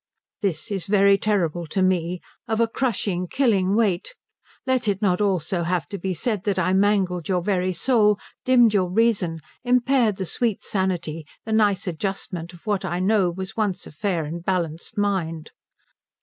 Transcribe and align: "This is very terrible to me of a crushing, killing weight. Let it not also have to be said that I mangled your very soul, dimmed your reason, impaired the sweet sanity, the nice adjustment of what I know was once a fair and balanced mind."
"This 0.41 0.71
is 0.71 0.87
very 0.87 1.15
terrible 1.15 1.67
to 1.67 1.83
me 1.83 2.21
of 2.47 2.59
a 2.59 2.67
crushing, 2.67 3.27
killing 3.27 3.75
weight. 3.75 4.15
Let 4.65 4.87
it 4.87 4.99
not 4.99 5.21
also 5.21 5.61
have 5.61 5.87
to 5.89 5.99
be 5.99 6.15
said 6.15 6.43
that 6.45 6.57
I 6.57 6.73
mangled 6.73 7.29
your 7.29 7.43
very 7.43 7.71
soul, 7.71 8.17
dimmed 8.43 8.73
your 8.73 8.89
reason, 8.89 9.41
impaired 9.63 10.17
the 10.17 10.25
sweet 10.25 10.63
sanity, 10.63 11.27
the 11.45 11.51
nice 11.51 11.85
adjustment 11.85 12.51
of 12.51 12.65
what 12.65 12.83
I 12.83 12.99
know 12.99 13.29
was 13.29 13.55
once 13.55 13.85
a 13.85 13.91
fair 13.91 14.25
and 14.25 14.43
balanced 14.43 14.97
mind." 14.97 15.51